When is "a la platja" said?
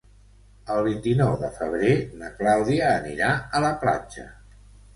3.61-4.29